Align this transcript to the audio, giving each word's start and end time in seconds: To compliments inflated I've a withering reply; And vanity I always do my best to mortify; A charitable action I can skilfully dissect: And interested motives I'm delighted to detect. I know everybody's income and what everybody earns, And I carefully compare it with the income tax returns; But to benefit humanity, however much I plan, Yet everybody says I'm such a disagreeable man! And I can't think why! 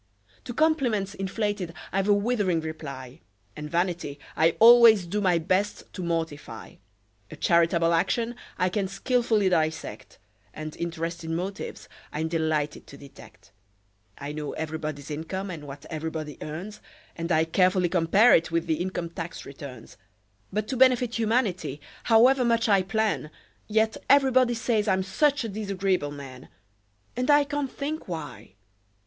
To 0.45 0.53
compliments 0.55 1.13
inflated 1.13 1.75
I've 1.91 2.07
a 2.07 2.13
withering 2.15 2.59
reply; 2.61 3.21
And 3.55 3.69
vanity 3.69 4.19
I 4.35 4.55
always 4.59 5.05
do 5.05 5.21
my 5.21 5.37
best 5.37 5.93
to 5.93 6.01
mortify; 6.01 6.77
A 7.29 7.35
charitable 7.35 7.93
action 7.93 8.33
I 8.57 8.69
can 8.69 8.87
skilfully 8.87 9.47
dissect: 9.47 10.17
And 10.55 10.75
interested 10.77 11.29
motives 11.29 11.87
I'm 12.11 12.29
delighted 12.29 12.87
to 12.87 12.97
detect. 12.97 13.51
I 14.17 14.31
know 14.31 14.53
everybody's 14.53 15.11
income 15.11 15.51
and 15.51 15.65
what 15.67 15.85
everybody 15.91 16.39
earns, 16.41 16.81
And 17.15 17.31
I 17.31 17.43
carefully 17.45 17.87
compare 17.87 18.33
it 18.33 18.49
with 18.51 18.65
the 18.65 18.77
income 18.81 19.09
tax 19.11 19.45
returns; 19.45 19.97
But 20.51 20.67
to 20.69 20.77
benefit 20.77 21.13
humanity, 21.19 21.79
however 22.05 22.43
much 22.43 22.67
I 22.67 22.81
plan, 22.81 23.29
Yet 23.67 23.97
everybody 24.09 24.55
says 24.55 24.87
I'm 24.87 25.03
such 25.03 25.43
a 25.43 25.47
disagreeable 25.49 26.09
man! 26.09 26.49
And 27.15 27.29
I 27.29 27.43
can't 27.43 27.71
think 27.71 28.07
why! 28.07 28.55